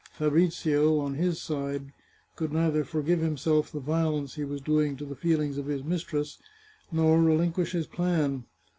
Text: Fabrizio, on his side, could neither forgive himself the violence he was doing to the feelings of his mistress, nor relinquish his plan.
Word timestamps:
Fabrizio, 0.13 0.97
on 0.97 1.13
his 1.13 1.39
side, 1.39 1.91
could 2.35 2.51
neither 2.51 2.83
forgive 2.83 3.19
himself 3.19 3.71
the 3.71 3.79
violence 3.79 4.33
he 4.33 4.43
was 4.43 4.59
doing 4.59 4.97
to 4.97 5.05
the 5.05 5.15
feelings 5.15 5.59
of 5.59 5.67
his 5.67 5.83
mistress, 5.83 6.41
nor 6.91 7.21
relinquish 7.21 7.73
his 7.73 7.85
plan. 7.85 8.45